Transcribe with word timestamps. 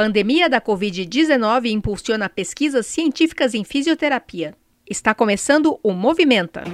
Pandemia 0.00 0.48
da 0.48 0.62
Covid-19 0.62 1.66
impulsiona 1.66 2.26
pesquisas 2.26 2.86
científicas 2.86 3.52
em 3.52 3.62
fisioterapia. 3.62 4.54
Está 4.88 5.14
começando 5.14 5.78
o 5.82 5.92
Movimenta. 5.92 6.64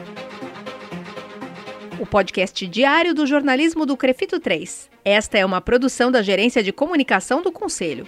O 1.99 2.07
podcast 2.07 2.65
diário 2.69 3.13
do 3.13 3.27
jornalismo 3.27 3.85
do 3.85 3.97
Crefito 3.97 4.39
3. 4.39 4.89
Esta 5.05 5.39
é 5.39 5.45
uma 5.45 5.61
produção 5.61 6.13
da 6.13 6.23
Gerência 6.23 6.63
de 6.63 6.71
Comunicação 6.73 7.43
do 7.43 7.51
Conselho. 7.51 8.07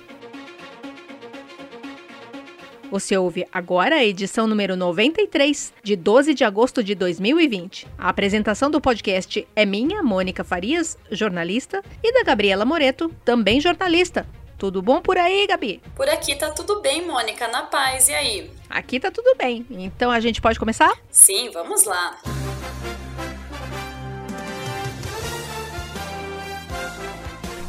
Você 2.88 3.16
ouve 3.16 3.44
agora 3.50 3.96
a 3.96 4.04
edição 4.04 4.46
número 4.46 4.76
93, 4.76 5.74
de 5.82 5.96
12 5.96 6.32
de 6.32 6.44
agosto 6.44 6.80
de 6.80 6.94
2020. 6.94 7.88
A 7.98 8.08
apresentação 8.08 8.70
do 8.70 8.80
podcast 8.80 9.48
é 9.56 9.66
minha, 9.66 10.00
Mônica 10.00 10.44
Farias, 10.44 10.96
jornalista, 11.10 11.82
e 12.04 12.12
da 12.12 12.22
Gabriela 12.22 12.64
Moreto, 12.64 13.12
também 13.24 13.60
jornalista. 13.60 14.24
Tudo 14.58 14.82
bom 14.82 15.00
por 15.00 15.16
aí, 15.16 15.46
Gabi? 15.46 15.80
Por 15.94 16.08
aqui 16.08 16.34
tá 16.34 16.50
tudo 16.50 16.80
bem, 16.80 17.06
Mônica, 17.06 17.46
na 17.46 17.62
paz. 17.62 18.08
E 18.08 18.14
aí? 18.14 18.50
Aqui 18.68 18.98
tá 18.98 19.08
tudo 19.08 19.36
bem. 19.36 19.64
Então 19.70 20.10
a 20.10 20.18
gente 20.18 20.40
pode 20.42 20.58
começar? 20.58 20.92
Sim, 21.08 21.50
vamos 21.50 21.84
lá. 21.84 22.18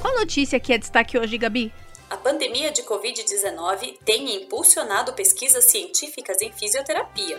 Qual 0.02 0.16
notícia 0.16 0.59
que 0.59 0.73
é 0.73 0.80
destaque 0.80 1.16
hoje, 1.16 1.38
Gabi? 1.38 1.71
A 2.09 2.17
pandemia 2.17 2.71
de 2.71 2.81
Covid-19 2.81 3.99
tem 4.03 4.35
impulsionado 4.35 5.13
pesquisas 5.13 5.66
científicas 5.66 6.41
em 6.41 6.52
fisioterapia. 6.52 7.38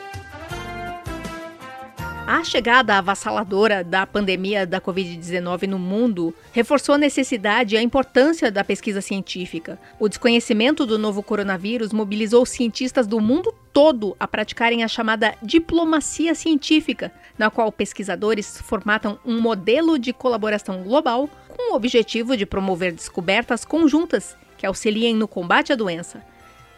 A 2.32 2.44
chegada 2.44 2.94
avassaladora 2.94 3.82
da 3.82 4.06
pandemia 4.06 4.64
da 4.64 4.80
Covid-19 4.80 5.66
no 5.66 5.80
mundo 5.80 6.32
reforçou 6.52 6.94
a 6.94 6.98
necessidade 6.98 7.74
e 7.74 7.78
a 7.78 7.82
importância 7.82 8.52
da 8.52 8.62
pesquisa 8.62 9.00
científica. 9.00 9.80
O 9.98 10.08
desconhecimento 10.08 10.86
do 10.86 10.96
novo 10.96 11.24
coronavírus 11.24 11.92
mobilizou 11.92 12.46
cientistas 12.46 13.08
do 13.08 13.18
mundo 13.18 13.52
todo 13.72 14.16
a 14.20 14.28
praticarem 14.28 14.84
a 14.84 14.88
chamada 14.88 15.34
diplomacia 15.42 16.32
científica, 16.36 17.12
na 17.36 17.50
qual 17.50 17.72
pesquisadores 17.72 18.60
formatam 18.60 19.18
um 19.26 19.40
modelo 19.40 19.98
de 19.98 20.12
colaboração 20.12 20.84
global 20.84 21.28
com 21.48 21.72
o 21.72 21.74
objetivo 21.74 22.36
de 22.36 22.46
promover 22.46 22.92
descobertas 22.92 23.64
conjuntas 23.64 24.36
que 24.56 24.64
auxiliem 24.64 25.16
no 25.16 25.26
combate 25.26 25.72
à 25.72 25.76
doença. 25.76 26.24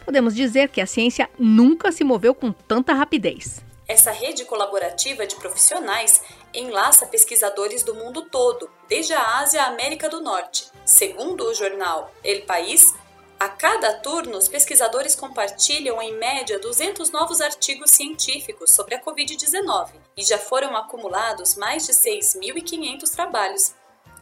Podemos 0.03 0.33
dizer 0.33 0.69
que 0.69 0.81
a 0.81 0.87
ciência 0.87 1.29
nunca 1.37 1.91
se 1.91 2.03
moveu 2.03 2.33
com 2.33 2.51
tanta 2.51 2.95
rapidez. 2.95 3.63
Essa 3.87 4.11
rede 4.11 4.45
colaborativa 4.45 5.27
de 5.27 5.35
profissionais 5.35 6.21
enlaça 6.53 7.05
pesquisadores 7.05 7.83
do 7.83 7.95
mundo 7.95 8.23
todo, 8.29 8.69
desde 8.87 9.13
a 9.13 9.39
Ásia 9.39 9.63
à 9.63 9.67
América 9.67 10.07
do 10.07 10.21
Norte. 10.21 10.71
Segundo 10.85 11.45
o 11.45 11.53
jornal 11.53 12.11
El 12.23 12.43
País, 12.45 12.93
a 13.39 13.49
cada 13.49 13.95
turno, 13.95 14.37
os 14.37 14.47
pesquisadores 14.47 15.15
compartilham 15.15 16.01
em 16.01 16.17
média 16.17 16.57
200 16.59 17.11
novos 17.11 17.41
artigos 17.41 17.91
científicos 17.91 18.71
sobre 18.71 18.95
a 18.95 19.03
Covid-19 19.03 19.89
e 20.15 20.23
já 20.23 20.37
foram 20.37 20.77
acumulados 20.77 21.55
mais 21.55 21.85
de 21.85 21.91
6.500 21.91 23.09
trabalhos. 23.09 23.73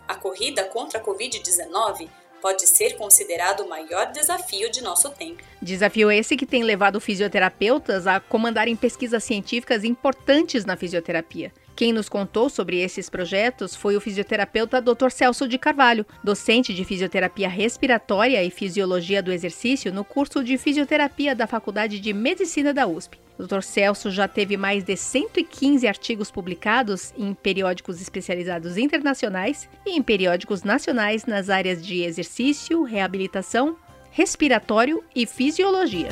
A 0.08 0.16
corrida 0.16 0.64
contra 0.64 1.00
a 1.00 1.04
Covid-19 1.04 2.10
pode 2.42 2.68
ser 2.68 2.98
considerado 2.98 3.62
o 3.62 3.70
maior 3.70 4.12
desafio 4.12 4.70
de 4.72 4.82
nosso 4.82 5.10
tempo. 5.12 5.44
Desafio 5.62 6.12
esse 6.12 6.36
que 6.36 6.46
tem 6.46 6.64
levado 6.64 7.00
fisioterapeutas 7.00 8.08
a 8.08 8.20
comandarem 8.20 8.76
pesquisas 8.76 9.24
científicas 9.24 9.84
importantes 9.84 10.66
na 10.66 10.76
fisioterapia. 10.76 11.54
Quem 11.76 11.94
nos 11.94 12.10
contou 12.10 12.50
sobre 12.50 12.80
esses 12.80 13.10
projetos 13.10 13.76
foi 13.76 13.96
o 13.96 14.02
fisioterapeuta 14.02 14.82
Dr. 14.82 15.10
Celso 15.10 15.48
de 15.48 15.58
Carvalho, 15.58 16.06
docente 16.24 16.74
de 16.74 16.84
fisioterapia 16.84 17.48
respiratória 17.48 18.44
e 18.44 18.52
fisiologia 18.52 19.24
do 19.24 19.32
exercício 19.32 19.94
no 19.94 20.04
curso 20.04 20.44
de 20.44 20.58
fisioterapia 20.58 21.36
da 21.36 21.48
Faculdade 21.48 22.00
de 22.00 22.14
Medicina 22.14 22.74
da 22.74 22.86
USP. 22.86 23.21
Dr. 23.42 23.62
Celso 23.62 24.12
já 24.12 24.28
teve 24.28 24.56
mais 24.56 24.84
de 24.84 24.96
115 24.96 25.88
artigos 25.88 26.30
publicados 26.30 27.14
em 27.18 27.34
periódicos 27.34 28.00
especializados 28.00 28.78
internacionais 28.78 29.68
e 29.86 29.98
em 29.98 30.02
periódicos 30.02 30.64
nacionais 30.64 31.26
nas 31.26 31.50
áreas 31.50 31.84
de 31.84 32.04
exercício, 32.04 32.84
reabilitação, 32.84 33.76
respiratório 34.12 35.04
e 35.16 35.26
fisiologia. 35.26 36.10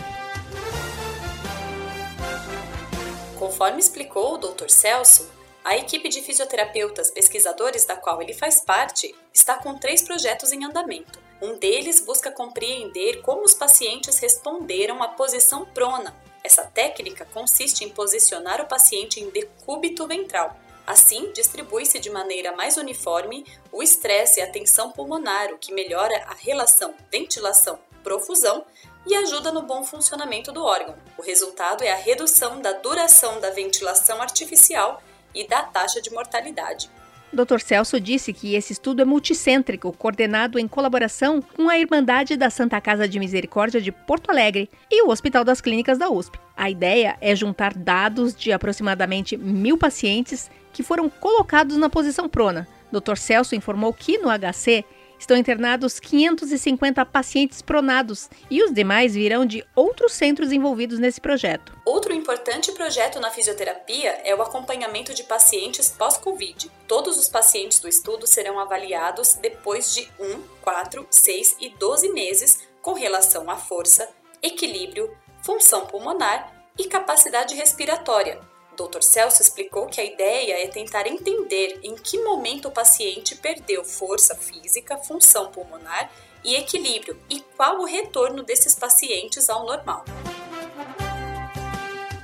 Conforme 3.37 3.79
explicou 3.79 4.33
o 4.33 4.37
Dr. 4.37 4.69
Celso, 4.69 5.29
a 5.63 5.77
equipe 5.77 6.09
de 6.09 6.21
fisioterapeutas 6.21 7.11
pesquisadores 7.11 7.85
da 7.85 7.95
qual 7.95 8.21
ele 8.21 8.33
faz 8.33 8.61
parte 8.61 9.13
está 9.33 9.57
com 9.57 9.77
três 9.77 10.01
projetos 10.01 10.51
em 10.51 10.63
andamento. 10.63 11.19
Um 11.41 11.57
deles 11.57 12.01
busca 12.01 12.31
compreender 12.31 13.21
como 13.21 13.43
os 13.43 13.53
pacientes 13.53 14.17
responderam 14.19 15.01
à 15.03 15.09
posição 15.09 15.65
prona 15.65 16.13
essa 16.43 16.63
técnica 16.63 17.25
consiste 17.25 17.83
em 17.83 17.89
posicionar 17.89 18.61
o 18.61 18.67
paciente 18.67 19.19
em 19.19 19.29
decúbito 19.29 20.07
ventral. 20.07 20.55
Assim, 20.85 21.31
distribui-se 21.33 21.99
de 21.99 22.09
maneira 22.09 22.55
mais 22.55 22.75
uniforme 22.75 23.45
o 23.71 23.83
estresse 23.83 24.39
e 24.39 24.43
a 24.43 24.49
tensão 24.49 24.91
pulmonar, 24.91 25.53
o 25.53 25.57
que 25.57 25.71
melhora 25.71 26.23
a 26.27 26.33
relação 26.33 26.95
ventilação-profusão 27.11 28.65
e 29.05 29.15
ajuda 29.15 29.51
no 29.51 29.61
bom 29.61 29.83
funcionamento 29.83 30.51
do 30.51 30.63
órgão. 30.63 30.95
O 31.17 31.21
resultado 31.21 31.83
é 31.83 31.91
a 31.91 31.95
redução 31.95 32.59
da 32.59 32.73
duração 32.73 33.39
da 33.39 33.51
ventilação 33.51 34.21
artificial 34.21 35.01
e 35.33 35.47
da 35.47 35.61
taxa 35.63 36.01
de 36.01 36.11
mortalidade. 36.11 36.89
Dr. 37.31 37.59
Celso 37.59 37.99
disse 37.99 38.33
que 38.33 38.55
esse 38.55 38.73
estudo 38.73 39.01
é 39.01 39.05
multicêntrico, 39.05 39.93
coordenado 39.93 40.57
em 40.57 40.67
colaboração 40.67 41.41
com 41.41 41.69
a 41.69 41.77
Irmandade 41.77 42.35
da 42.35 42.49
Santa 42.49 42.81
Casa 42.81 43.07
de 43.07 43.19
Misericórdia 43.19 43.79
de 43.79 43.91
Porto 43.91 44.31
Alegre 44.31 44.69
e 44.89 45.03
o 45.03 45.09
Hospital 45.09 45.43
das 45.43 45.61
Clínicas 45.61 45.97
da 45.99 46.09
USP. 46.09 46.39
A 46.57 46.69
ideia 46.69 47.17
é 47.21 47.35
juntar 47.35 47.73
dados 47.73 48.35
de 48.35 48.51
aproximadamente 48.51 49.37
mil 49.37 49.77
pacientes 49.77 50.49
que 50.73 50.81
foram 50.81 51.07
colocados 51.07 51.77
na 51.77 51.89
posição 51.89 52.27
prona. 52.27 52.67
Dr. 52.91 53.15
Celso 53.15 53.55
informou 53.55 53.93
que 53.93 54.17
no 54.17 54.29
HC 54.29 54.83
estão 55.19 55.37
internados 55.37 55.99
550 55.99 57.05
pacientes 57.05 57.61
pronados 57.61 58.29
e 58.49 58.63
os 58.63 58.73
demais 58.73 59.13
virão 59.13 59.45
de 59.45 59.63
outros 59.75 60.13
centros 60.13 60.51
envolvidos 60.51 60.97
nesse 60.97 61.19
projeto. 61.19 61.73
Outro 61.85 62.13
importante 62.13 62.71
projeto 62.71 63.19
na 63.19 63.29
fisioterapia 63.29 64.21
é 64.23 64.33
o 64.33 64.41
acompanhamento 64.41 65.13
de 65.13 65.23
pacientes 65.23 65.89
pós-Covid. 65.89 66.71
Todos 66.87 67.17
os 67.17 67.27
pacientes 67.27 67.79
do 67.79 67.89
estudo 67.89 68.25
serão 68.25 68.57
avaliados 68.59 69.33
depois 69.33 69.93
de 69.93 70.09
1, 70.19 70.41
4, 70.61 71.05
6 71.11 71.57
e 71.59 71.69
12 71.69 72.09
meses 72.13 72.59
com 72.81 72.93
relação 72.93 73.49
à 73.49 73.57
força, 73.57 74.09
equilíbrio, 74.41 75.15
função 75.43 75.85
pulmonar 75.85 76.53
e 76.77 76.85
capacidade 76.85 77.53
respiratória, 77.55 78.39
Dr. 78.87 79.01
Celso 79.01 79.41
explicou 79.41 79.87
que 79.87 79.99
a 79.99 80.05
ideia 80.05 80.63
é 80.63 80.67
tentar 80.67 81.05
entender 81.05 81.79
em 81.83 81.95
que 81.95 82.17
momento 82.23 82.69
o 82.69 82.71
paciente 82.71 83.35
perdeu 83.35 83.83
força 83.83 84.35
física, 84.35 84.97
função 84.97 85.51
pulmonar 85.51 86.09
e 86.45 86.55
equilíbrio 86.55 87.19
e 87.29 87.41
qual 87.57 87.81
o 87.81 87.85
retorno 87.85 88.41
desses 88.41 88.75
pacientes 88.75 89.49
ao 89.49 89.65
normal. 89.65 90.05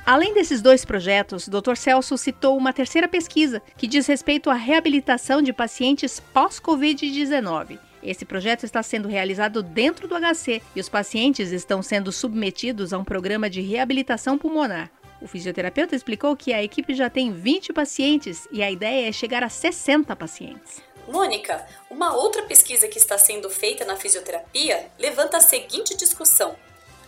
Além 0.06 0.34
desses 0.34 0.62
dois 0.62 0.86
projetos, 0.86 1.48
Dr. 1.48 1.76
Celso 1.76 2.18
citou 2.18 2.56
uma 2.56 2.72
terceira 2.72 3.08
pesquisa 3.08 3.62
que 3.76 3.88
diz 3.88 4.06
respeito 4.06 4.50
à 4.50 4.54
reabilitação 4.54 5.42
de 5.42 5.52
pacientes 5.52 6.22
pós-Covid-19. 6.34 7.80
Esse 8.04 8.24
projeto 8.24 8.64
está 8.64 8.84
sendo 8.84 9.08
realizado 9.08 9.64
dentro 9.64 10.08
do 10.08 10.16
HC 10.16 10.62
e 10.76 10.80
os 10.80 10.88
pacientes 10.88 11.52
estão 11.52 11.82
sendo 11.82 12.12
submetidos 12.12 12.94
a 12.94 13.00
um 13.00 13.04
programa 13.04 13.50
de 13.50 13.62
reabilitação 13.62 14.38
pulmonar. 14.38 14.92
O 15.22 15.28
fisioterapeuta 15.28 15.96
explicou 15.96 16.36
que 16.36 16.54
a 16.54 16.64
equipe 16.64 16.94
já 16.94 17.10
tem 17.10 17.32
20 17.32 17.74
pacientes 17.74 18.48
e 18.52 18.62
a 18.62 18.70
ideia 18.70 19.10
é 19.10 19.12
chegar 19.12 19.44
a 19.44 19.50
60 19.50 20.16
pacientes. 20.16 20.82
Mônica, 21.08 21.66
uma 21.90 22.16
outra 22.16 22.44
pesquisa 22.44 22.88
que 22.88 22.98
está 22.98 23.18
sendo 23.18 23.50
feita 23.50 23.86
na 23.86 23.96
fisioterapia 23.96 24.88
levanta 25.00 25.38
a 25.38 25.42
seguinte 25.42 25.96
discussão: 25.96 26.56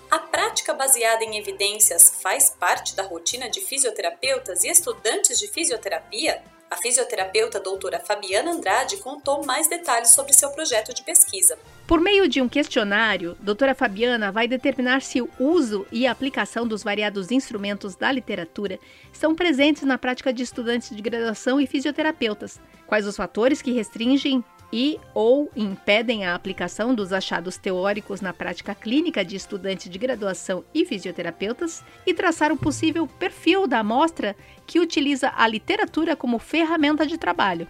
a 0.09 0.19
prática 0.19 0.74
baseada 0.74 1.24
em 1.24 1.38
evidências 1.38 2.18
faz 2.21 2.50
parte 2.50 2.95
da 2.95 3.04
rotina 3.04 3.50
de 3.50 3.59
fisioterapeutas 3.59 4.63
e 4.63 4.69
estudantes 4.69 5.38
de 5.38 5.48
fisioterapia? 5.48 6.42
A 6.69 6.75
fisioterapeuta 6.77 7.59
doutora 7.59 8.00
Fabiana 8.00 8.51
Andrade 8.51 8.98
contou 8.98 9.45
mais 9.45 9.69
detalhes 9.69 10.13
sobre 10.13 10.33
seu 10.33 10.50
projeto 10.51 10.94
de 10.94 11.01
pesquisa. 11.01 11.57
Por 11.86 12.00
meio 12.00 12.27
de 12.27 12.42
um 12.42 12.50
questionário, 12.50 13.38
doutora 13.39 13.74
Fabiana 13.74 14.31
vai 14.31 14.48
determinar 14.48 15.01
se 15.01 15.21
o 15.21 15.30
uso 15.39 15.88
e 15.92 16.06
a 16.06 16.12
aplicação 16.12 16.68
dos 16.68 16.83
variados 16.83 17.31
instrumentos 17.31 17.95
da 17.95 18.12
literatura 18.12 18.80
estão 19.12 19.33
presentes 19.33 19.83
na 19.83 19.98
prática 19.98 20.33
de 20.33 20.44
estudantes 20.44 20.94
de 20.94 21.01
graduação 21.01 21.59
e 21.59 21.68
fisioterapeutas, 21.68 22.59
quais 22.86 23.07
os 23.07 23.15
fatores 23.15 23.62
que 23.62 23.71
restringem 23.71 24.44
e 24.71 24.99
ou 25.13 25.49
impedem 25.55 26.25
a 26.25 26.35
aplicação 26.35 26.93
dos 26.93 27.13
achados 27.13 27.57
teóricos 27.57 28.21
na 28.21 28.33
prática 28.33 28.75
clínica 28.75 29.23
de 29.23 29.35
estudantes 29.35 29.89
de 29.89 29.97
graduação 29.97 30.63
e 30.73 30.85
fisioterapeutas 30.85 31.83
e 32.05 32.13
traçar 32.13 32.51
o 32.51 32.57
possível 32.57 33.07
perfil 33.07 33.67
da 33.67 33.79
amostra 33.79 34.35
que 34.65 34.79
utiliza 34.79 35.31
a 35.35 35.47
literatura 35.47 36.15
como 36.15 36.39
ferramenta 36.39 37.05
de 37.05 37.17
trabalho. 37.17 37.67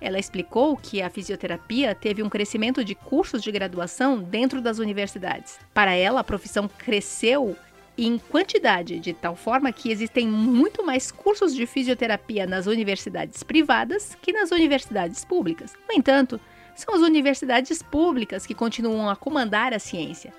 Ela 0.00 0.18
explicou 0.18 0.76
que 0.76 1.00
a 1.00 1.08
fisioterapia 1.08 1.94
teve 1.94 2.22
um 2.22 2.28
crescimento 2.28 2.84
de 2.84 2.94
cursos 2.94 3.42
de 3.42 3.50
graduação 3.50 4.18
dentro 4.18 4.60
das 4.60 4.78
universidades. 4.78 5.58
Para 5.72 5.94
ela, 5.94 6.20
a 6.20 6.24
profissão 6.24 6.68
cresceu 6.68 7.56
em 7.96 8.18
quantidade, 8.18 8.98
de 8.98 9.12
tal 9.12 9.36
forma 9.36 9.72
que 9.72 9.90
existem 9.90 10.26
muito 10.26 10.84
mais 10.84 11.12
cursos 11.12 11.54
de 11.54 11.64
fisioterapia 11.66 12.46
nas 12.46 12.66
universidades 12.66 13.42
privadas 13.42 14.16
que 14.20 14.32
nas 14.32 14.50
universidades 14.50 15.24
públicas. 15.24 15.74
No 15.88 15.94
entanto, 15.94 16.40
são 16.74 16.94
as 16.94 17.00
universidades 17.02 17.82
públicas 17.82 18.44
que 18.46 18.54
continuam 18.54 19.08
a 19.08 19.14
comandar 19.14 19.72
a 19.72 19.78
ciência. 19.78 20.32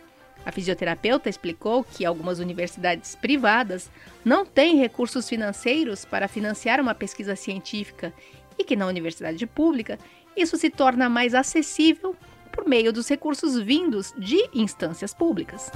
A 0.46 0.52
fisioterapeuta 0.52 1.30
explicou 1.30 1.84
que 1.84 2.06
algumas 2.06 2.40
universidades 2.40 3.16
privadas 3.16 3.90
não 4.24 4.46
têm 4.46 4.78
recursos 4.78 5.28
financeiros 5.28 6.06
para 6.06 6.28
financiar 6.28 6.80
uma 6.80 6.94
pesquisa 6.94 7.36
científica 7.36 8.14
e 8.58 8.64
que 8.64 8.76
na 8.76 8.86
universidade 8.86 9.48
pública 9.48 9.98
isso 10.36 10.58
se 10.58 10.70
torna 10.70 11.10
mais 11.10 11.34
acessível 11.34 12.16
por 12.52 12.68
meio 12.68 12.94
dos 12.94 13.08
recursos 13.08 13.60
vindos 13.60 14.14
de 14.18 14.50
instâncias 14.54 15.14
públicas. 15.14 15.72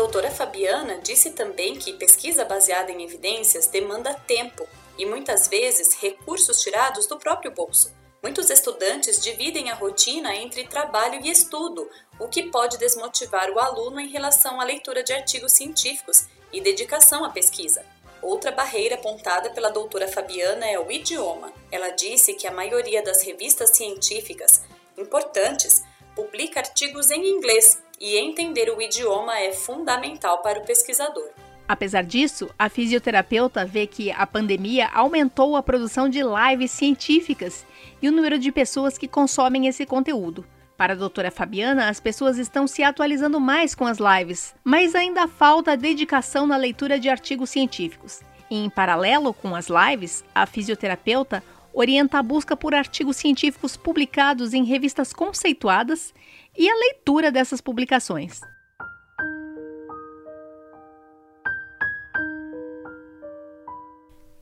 Doutora 0.00 0.30
Fabiana 0.30 0.98
disse 1.02 1.32
também 1.32 1.78
que 1.78 1.92
pesquisa 1.92 2.42
baseada 2.42 2.90
em 2.90 3.04
evidências 3.04 3.66
demanda 3.66 4.14
tempo 4.14 4.66
e 4.96 5.04
muitas 5.04 5.46
vezes 5.46 5.94
recursos 6.00 6.62
tirados 6.62 7.06
do 7.06 7.18
próprio 7.18 7.50
bolso. 7.50 7.92
Muitos 8.22 8.48
estudantes 8.48 9.20
dividem 9.20 9.70
a 9.70 9.74
rotina 9.74 10.34
entre 10.34 10.66
trabalho 10.66 11.20
e 11.22 11.30
estudo, 11.30 11.86
o 12.18 12.28
que 12.28 12.44
pode 12.44 12.78
desmotivar 12.78 13.50
o 13.50 13.58
aluno 13.58 14.00
em 14.00 14.08
relação 14.08 14.58
à 14.58 14.64
leitura 14.64 15.02
de 15.02 15.12
artigos 15.12 15.52
científicos 15.52 16.24
e 16.50 16.62
dedicação 16.62 17.22
à 17.22 17.28
pesquisa. 17.28 17.84
Outra 18.22 18.50
barreira 18.50 18.94
apontada 18.94 19.50
pela 19.50 19.68
doutora 19.68 20.08
Fabiana 20.08 20.66
é 20.66 20.80
o 20.80 20.90
idioma. 20.90 21.52
Ela 21.70 21.90
disse 21.90 22.32
que 22.32 22.46
a 22.46 22.52
maioria 22.52 23.02
das 23.02 23.20
revistas 23.22 23.76
científicas 23.76 24.62
importantes 24.96 25.84
publica 26.16 26.60
artigos 26.60 27.10
em 27.10 27.22
inglês 27.22 27.82
e 28.00 28.16
entender 28.16 28.70
o 28.70 28.80
idioma 28.80 29.38
é 29.38 29.52
fundamental 29.52 30.38
para 30.38 30.58
o 30.58 30.64
pesquisador. 30.64 31.28
Apesar 31.68 32.02
disso, 32.02 32.48
a 32.58 32.68
fisioterapeuta 32.68 33.64
vê 33.64 33.86
que 33.86 34.10
a 34.10 34.26
pandemia 34.26 34.88
aumentou 34.92 35.54
a 35.54 35.62
produção 35.62 36.08
de 36.08 36.20
lives 36.20 36.70
científicas 36.70 37.64
e 38.00 38.08
o 38.08 38.12
número 38.12 38.38
de 38.38 38.50
pessoas 38.50 38.96
que 38.96 39.06
consomem 39.06 39.66
esse 39.66 39.84
conteúdo. 39.84 40.44
Para 40.76 40.94
a 40.94 40.96
doutora 40.96 41.30
Fabiana, 41.30 41.90
as 41.90 42.00
pessoas 42.00 42.38
estão 42.38 42.66
se 42.66 42.82
atualizando 42.82 43.38
mais 43.38 43.74
com 43.74 43.86
as 43.86 43.98
lives, 43.98 44.54
mas 44.64 44.94
ainda 44.94 45.28
falta 45.28 45.76
dedicação 45.76 46.46
na 46.46 46.56
leitura 46.56 46.98
de 46.98 47.10
artigos 47.10 47.50
científicos. 47.50 48.20
E, 48.50 48.56
em 48.56 48.70
paralelo 48.70 49.34
com 49.34 49.54
as 49.54 49.68
lives, 49.68 50.24
a 50.34 50.46
fisioterapeuta 50.46 51.44
orienta 51.72 52.18
a 52.18 52.22
busca 52.22 52.56
por 52.56 52.74
artigos 52.74 53.16
científicos 53.16 53.76
publicados 53.76 54.54
em 54.54 54.64
revistas 54.64 55.12
conceituadas 55.12 56.12
e 56.56 56.68
a 56.68 56.74
leitura 56.74 57.30
dessas 57.30 57.60
publicações. 57.60 58.40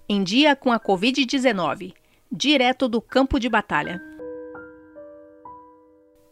Em 0.09 0.25
dia 0.25 0.57
com 0.57 0.73
a 0.73 0.81
Covid-19, 0.81 1.95
direto 2.33 2.89
do 2.89 3.01
campo 3.01 3.39
de 3.39 3.49
batalha. 3.49 4.03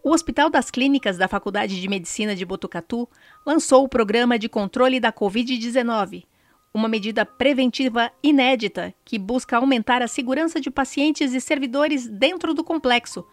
O 0.02 0.12
Hospital 0.12 0.49
das 0.49 0.70
Clínicas 0.70 1.19
da 1.19 1.28
Faculdade 1.28 1.81
de 1.81 1.88
Medicina 1.88 2.34
de 2.34 2.46
Botucatu 2.46 3.08
lançou 3.44 3.84
o 3.84 3.88
Programa 3.88 4.38
de 4.38 4.49
Controle 4.49 5.00
da 5.00 5.12
Covid-19, 5.12 6.25
uma 6.73 6.88
medida 6.88 7.26
preventiva 7.26 8.12
inédita 8.23 8.94
que 9.05 9.19
busca 9.19 9.56
aumentar 9.56 10.02
a 10.02 10.08
segurança 10.08 10.61
de 10.61 10.70
pacientes 10.70 11.34
e 11.34 11.40
servidores 11.40 12.06
dentro 12.06 12.55
do 12.55 12.62
complexo, 12.62 13.26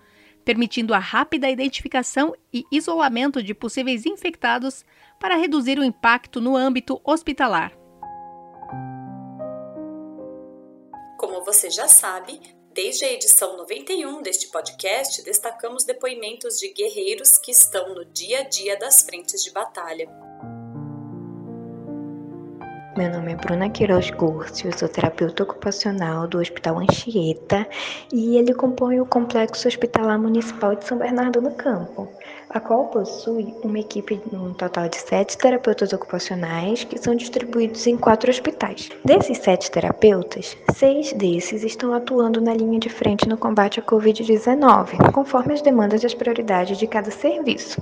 permitindo 0.44 0.94
a 0.94 1.00
rápida 1.00 1.50
identificação 1.50 2.34
e 2.54 2.64
isolamento 2.72 3.42
de 3.42 3.54
possíveis 3.54 4.06
infectados 4.06 4.86
para 5.20 5.36
reduzir 5.36 5.80
o 5.80 5.84
impacto 5.84 6.42
no 6.42 6.56
âmbito 6.56 7.00
hospitalar. 7.04 7.72
Como 11.18 11.44
você 11.44 11.70
já 11.70 11.88
sabe, 11.88 12.40
Desde 12.74 13.06
a 13.06 13.12
edição 13.14 13.56
91 13.56 14.24
deste 14.24 14.48
podcast, 14.48 15.22
destacamos 15.22 15.84
depoimentos 15.84 16.58
de 16.58 16.74
guerreiros 16.74 17.38
que 17.38 17.52
estão 17.52 17.94
no 17.94 18.04
dia 18.04 18.40
a 18.40 18.44
dia 18.50 18.76
das 18.76 19.04
frentes 19.04 19.44
de 19.44 19.52
batalha. 19.52 20.10
Meu 22.96 23.12
nome 23.12 23.34
é 23.34 23.36
Bruna 23.36 23.70
Queiroz 23.72 24.12
Curcio, 24.12 24.78
sou 24.78 24.88
terapeuta 24.88 25.42
ocupacional 25.42 26.28
do 26.28 26.38
Hospital 26.38 26.78
Anchieta 26.78 27.68
e 28.12 28.38
ele 28.38 28.54
compõe 28.54 29.02
o 29.02 29.06
Complexo 29.06 29.68
Hospitalar 29.68 30.20
Municipal 30.20 30.76
de 30.76 30.86
São 30.86 31.00
Bernardo 31.00 31.42
do 31.42 31.50
Campo 31.52 32.08
a 32.54 32.60
qual 32.60 32.86
possui 32.86 33.54
uma 33.64 33.80
equipe 33.80 34.22
um 34.32 34.54
total 34.54 34.88
de 34.88 34.98
sete 34.98 35.38
terapeutas 35.38 35.92
ocupacionais 35.92 36.84
que 36.84 37.00
são 37.00 37.16
distribuídos 37.16 37.88
em 37.88 37.98
quatro 37.98 38.30
hospitais. 38.30 38.90
Desses 39.04 39.40
sete 39.40 39.72
terapeutas, 39.72 40.56
seis 40.76 41.12
desses 41.14 41.64
estão 41.64 41.94
atuando 41.94 42.40
na 42.40 42.54
linha 42.54 42.80
de 42.80 42.90
frente 42.90 43.28
no 43.28 43.38
combate 43.38 43.80
à 43.80 43.84
Covid-19, 43.84 45.12
conforme 45.12 45.54
as 45.54 45.64
demandas 45.64 46.04
e 46.04 46.06
as 46.06 46.14
prioridades 46.14 46.78
de 46.78 46.86
cada 46.86 47.10
serviço, 47.10 47.82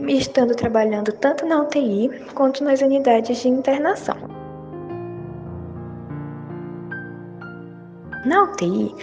estando 0.00 0.54
trabalhando 0.54 1.12
tanto 1.12 1.46
na 1.46 1.62
UTI 1.62 2.10
quanto 2.34 2.64
nas 2.64 2.80
unidades 2.80 3.38
de 3.38 3.48
internação. 3.48 4.16
Na 8.24 8.44
UTI, 8.44 8.94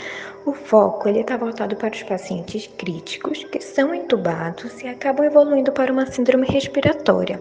o 0.45 0.53
foco 0.53 1.07
está 1.07 1.37
voltado 1.37 1.75
para 1.75 1.93
os 1.93 2.01
pacientes 2.01 2.65
críticos 2.77 3.43
que 3.43 3.61
são 3.61 3.93
entubados 3.93 4.81
e 4.81 4.87
acabam 4.87 5.23
evoluindo 5.23 5.71
para 5.71 5.93
uma 5.93 6.07
síndrome 6.07 6.47
respiratória 6.47 7.39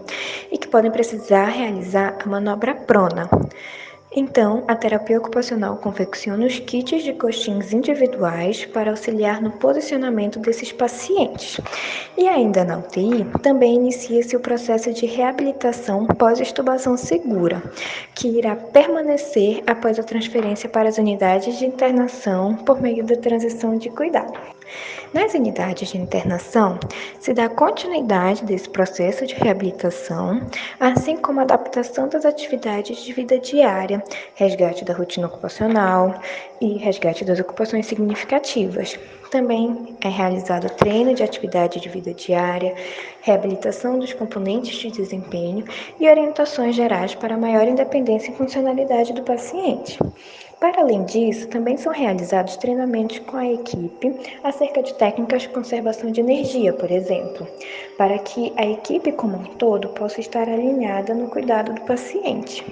e 0.51 0.57
que 0.57 0.67
podem 0.67 0.91
precisar 0.91 1.45
realizar 1.45 2.17
a 2.23 2.29
manobra 2.29 2.75
prona. 2.75 3.27
Então, 4.13 4.65
a 4.67 4.75
terapia 4.75 5.17
ocupacional 5.17 5.77
confecciona 5.77 6.45
os 6.45 6.59
kits 6.59 7.01
de 7.01 7.13
coxins 7.13 7.71
individuais 7.71 8.65
para 8.65 8.91
auxiliar 8.91 9.41
no 9.41 9.51
posicionamento 9.51 10.37
desses 10.37 10.69
pacientes. 10.69 11.61
E 12.17 12.27
ainda 12.27 12.65
na 12.65 12.79
UTI, 12.79 13.25
também 13.41 13.75
inicia-se 13.75 14.35
o 14.35 14.41
processo 14.41 14.91
de 14.91 15.05
reabilitação 15.05 16.05
pós-estubação 16.05 16.97
segura, 16.97 17.63
que 18.13 18.27
irá 18.27 18.53
permanecer 18.53 19.63
após 19.65 19.97
a 19.97 20.03
transferência 20.03 20.67
para 20.67 20.89
as 20.89 20.97
unidades 20.97 21.57
de 21.57 21.65
internação 21.65 22.55
por 22.55 22.81
meio 22.81 23.05
da 23.05 23.15
transição 23.15 23.77
de 23.77 23.89
cuidado. 23.89 24.37
Nas 25.13 25.33
unidades 25.33 25.89
de 25.89 25.97
internação, 25.97 26.79
se 27.19 27.33
dá 27.33 27.49
continuidade 27.49 28.45
desse 28.45 28.69
processo 28.69 29.27
de 29.27 29.35
reabilitação, 29.35 30.41
assim 30.79 31.17
como 31.17 31.41
adaptação 31.41 32.07
das 32.07 32.25
atividades 32.25 33.03
de 33.03 33.11
vida 33.11 33.37
diária, 33.37 34.00
resgate 34.35 34.85
da 34.85 34.93
rotina 34.93 35.27
ocupacional 35.27 36.19
e 36.59 36.77
resgate 36.77 37.25
das 37.25 37.39
ocupações 37.39 37.85
significativas. 37.85 38.99
Também 39.31 39.95
é 40.03 40.09
realizado 40.09 40.69
treino 40.75 41.13
de 41.13 41.23
atividade 41.23 41.79
de 41.79 41.87
vida 41.87 42.13
diária, 42.13 42.75
reabilitação 43.21 43.97
dos 43.97 44.11
componentes 44.13 44.75
de 44.75 44.91
desempenho 44.91 45.63
e 45.99 46.09
orientações 46.09 46.75
gerais 46.75 47.15
para 47.15 47.37
maior 47.37 47.67
independência 47.67 48.31
e 48.31 48.35
funcionalidade 48.35 49.13
do 49.13 49.23
paciente. 49.23 49.97
Para 50.61 50.81
além 50.81 51.05
disso, 51.05 51.47
também 51.47 51.75
são 51.75 51.91
realizados 51.91 52.55
treinamentos 52.55 53.17
com 53.19 53.35
a 53.35 53.51
equipe 53.51 54.13
acerca 54.43 54.83
de 54.83 54.93
técnicas 54.93 55.41
de 55.41 55.49
conservação 55.49 56.11
de 56.11 56.21
energia, 56.21 56.71
por 56.71 56.91
exemplo, 56.91 57.47
para 57.97 58.19
que 58.19 58.53
a 58.55 58.65
equipe 58.67 59.11
como 59.11 59.37
um 59.37 59.45
todo 59.55 59.89
possa 59.89 60.19
estar 60.19 60.47
alinhada 60.47 61.15
no 61.15 61.29
cuidado 61.29 61.73
do 61.73 61.81
paciente. 61.81 62.63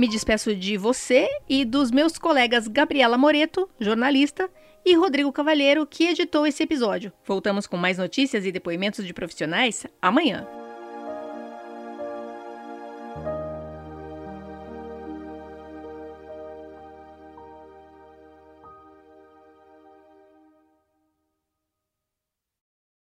Me 0.00 0.08
despeço 0.08 0.56
de 0.56 0.78
você 0.78 1.28
e 1.46 1.62
dos 1.62 1.90
meus 1.90 2.16
colegas 2.16 2.66
Gabriela 2.66 3.18
Moreto, 3.18 3.68
jornalista, 3.78 4.48
e 4.82 4.94
Rodrigo 4.94 5.30
Cavalheiro, 5.30 5.86
que 5.86 6.04
editou 6.04 6.46
esse 6.46 6.62
episódio. 6.62 7.12
Voltamos 7.22 7.66
com 7.66 7.76
mais 7.76 7.98
notícias 7.98 8.46
e 8.46 8.50
depoimentos 8.50 9.06
de 9.06 9.12
profissionais 9.12 9.86
amanhã. 10.00 10.48